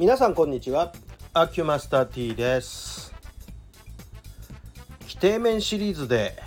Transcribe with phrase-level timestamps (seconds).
[0.00, 0.94] 皆さんこんにちは。
[1.34, 3.12] アキュマスター T です。
[5.02, 6.42] 規定面シリーズで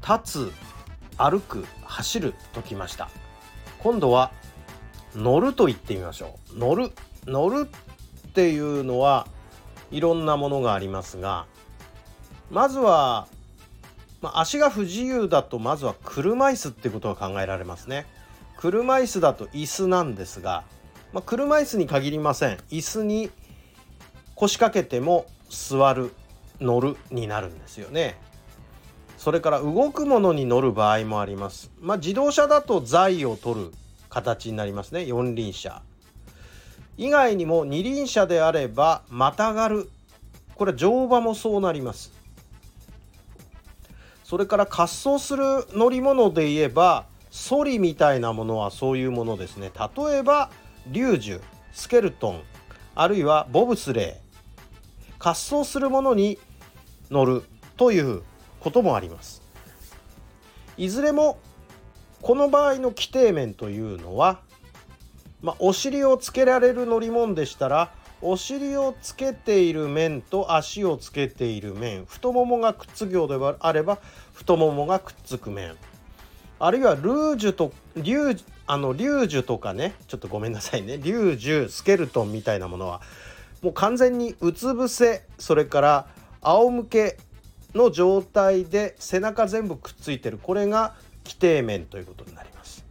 [0.00, 0.52] 立つ
[1.16, 3.08] 歩く走るときました。
[3.78, 4.32] 今度は
[5.14, 6.58] 乗ると言ってみましょう。
[6.58, 6.90] 乗る
[7.24, 9.28] 乗るっていうのは
[9.92, 11.46] いろんなものがありますが
[12.50, 13.28] まずは、
[14.20, 18.06] まあ、足が不自由だとまずは車椅子ってことが考えられますね。
[18.56, 20.64] 車椅子だと椅子なんですが
[21.14, 22.56] まあ、車椅子に限りません。
[22.70, 23.30] 椅子に
[24.34, 26.12] 腰掛けても座る
[26.60, 28.18] 乗るになるんですよね。
[29.16, 31.70] それから動くものに乗る場合もあります。
[31.80, 33.72] まあ、自動車だと材を取る
[34.10, 35.06] 形になりますね。
[35.06, 35.82] 四輪車。
[36.96, 39.88] 以外にも二輪車であればまたがる。
[40.56, 42.12] これ乗馬もそうなります。
[44.24, 49.70] それから滑走する乗り物で言えばソリみたいなものはそういうものですね。
[49.96, 50.50] 例えば
[50.86, 51.40] リュージュ
[51.72, 52.42] スケルトン
[52.94, 56.38] あるいはボブスレー滑走するものに
[57.10, 57.44] 乗る
[57.76, 58.22] という
[58.60, 59.42] こともあります。
[60.76, 61.38] いずれも
[62.20, 64.40] この場合の規定面というのは、
[65.42, 73.98] まあ、お尻をつけられる乗り物でしたらお尻をつけている面と足をつけている面太ももがくっつくようであれば
[74.32, 75.76] 太ももがくっつく面
[76.58, 83.02] あるいはルージュとリューあのリュージュとかねちょっとごめんなさいねリュージュスケルトンみたいなものは
[83.62, 86.06] もう完全にうつ伏せそれから
[86.40, 87.18] 仰向け
[87.74, 92.84] の状態で背中全部くっついてるこれが規定面ということになります。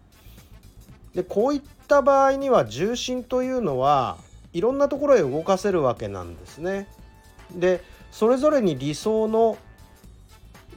[1.14, 4.18] でこういった場合には重心というのは
[4.52, 6.88] いろんなところへ動かせるわけなんですね。
[7.56, 9.58] でそれぞれに理想の、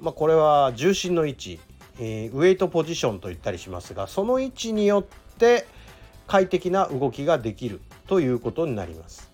[0.00, 1.60] まあ、これは重心の位置
[1.98, 5.66] えー、ウェイトポジションと言ったりしますがその位置によって
[6.27, 9.31] 快適な動きができるということになります。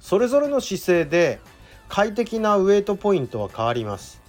[0.00, 1.40] それぞれの姿勢で
[1.88, 4.20] 快適なウェイトポイントは変わります。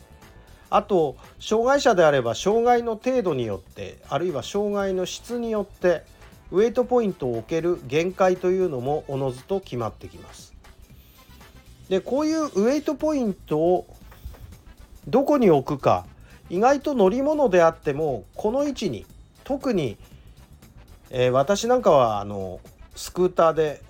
[0.69, 6.03] あと障害者であれば障害の程度によってあるいは障害の質によって
[6.51, 10.53] ウェイトポイントを置ける限界というのもおのずと決まってきます。
[11.89, 13.87] でこういうウェイトポイントを
[15.07, 16.05] どこに置くか
[16.49, 19.05] 意外と乗り物であってもこの位置に
[19.43, 19.97] 特に、
[21.09, 22.59] えー、私なんかはあの
[22.95, 23.81] スクーターで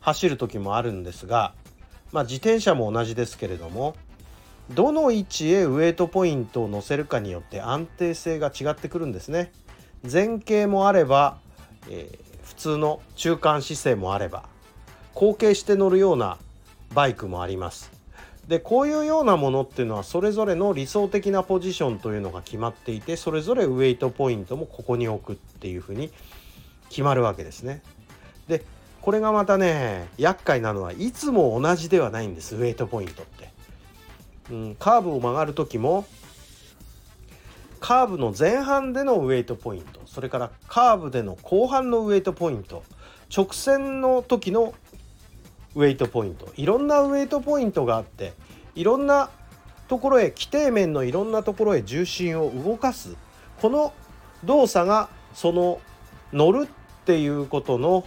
[0.00, 1.54] 走る時もあるんですが、
[2.12, 3.94] まあ、自転車も同じですけれども
[4.70, 9.50] どの位置へウエイトポイントを乗せるかによって安定性が違ってくるんですね。
[10.10, 11.38] 前傾もあれば、
[11.88, 14.44] えー、普通の中間姿勢もあれば
[15.14, 16.36] 後傾して乗るような
[16.94, 17.97] バイクもあります。
[18.48, 26.10] でこういうようなものっていうのはそれぞれの理想的なポジションというのが決まっていてそれぞれウエイトポイントもここに置くっていうふうに
[26.88, 27.82] 決まるわけですね。
[28.48, 28.64] で
[29.02, 33.50] これがまたね厄介なのはいつも同じではないんですウエイトポイントって。
[34.50, 36.06] うん、カーブを曲がる時も
[37.80, 42.82] カーブの前半でのウエイトポイントそれからカーブでの後半のウエイトポイント
[43.34, 44.72] 直線の時の
[45.74, 48.34] ウェイトポイントいろんなウェイトポイントがあって
[48.74, 49.30] いろんな
[49.88, 53.16] ところへ規定面のいろんなところへ重心を動かす
[53.60, 53.92] この
[54.44, 55.80] 動作がその
[56.32, 58.04] 乗るっていうことの、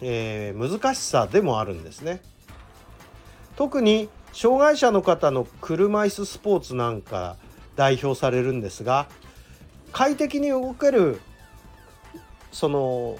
[0.00, 2.20] えー、難しさでもあるんですね。
[3.56, 7.36] 特に障害者の方の車椅子スポーツなんか
[7.74, 9.08] 代表されるんですが
[9.92, 11.20] 快適に動ける
[12.52, 13.16] その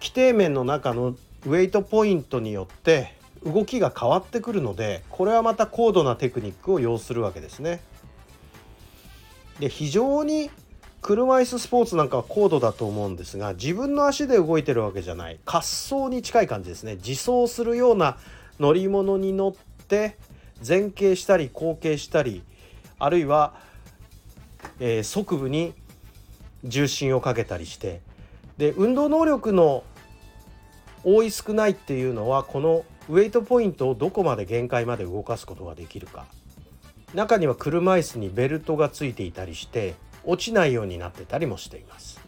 [0.00, 1.14] 規定面の中の
[1.46, 7.80] ウェイトポイントによって動きが変わってくるのでこれはまた高度なテクニックを要するわけですね。
[9.60, 10.50] で非常に
[11.00, 15.38] 車椅子スポーツなんかは高度だと思うんですが自分の足で動いてるわけじゃない。
[15.46, 16.96] 滑走に近い感じですね。
[16.96, 18.18] 自走するような
[18.58, 20.16] 乗り物に乗って
[20.66, 22.42] 前傾したり後傾したり
[22.98, 23.54] あるいは、
[24.80, 25.72] えー、側部に
[26.64, 28.00] 重心をかけたりして。
[28.58, 29.84] で運動能力の
[31.04, 36.26] 多い少ないっていうのはこのウェイトポイントをどこまで限界まで動かすことができるか
[37.14, 42.20] 中には車椅子にベルトがついていたりして落ちないようになってたりもしています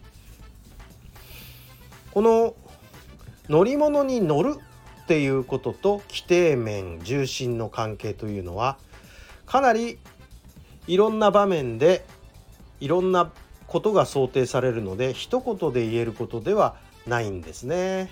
[2.13, 2.55] この
[3.49, 4.57] 乗り物に乗る
[5.03, 8.79] っていうことと規定面重心の関係というのは
[9.45, 9.99] かなり
[10.87, 12.05] いろんな場面で
[12.81, 13.31] いろんな
[13.67, 16.77] ことが想定されるので一言で言えることでは
[17.07, 18.11] ないんですね。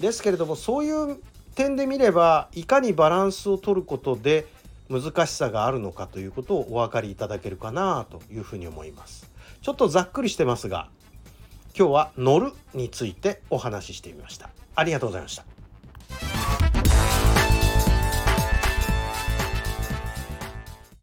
[0.00, 1.18] ですけれどもそういう
[1.54, 4.46] 点で見ればいかにバランスを取ることで
[4.88, 9.30] 難しさがあるのかということをお分かりいただけるかなというふうに思います。
[9.62, 10.88] ちょっとざっくりしてますが
[11.78, 15.44] 今日は乗るについてお話ししてみましたありがとうございました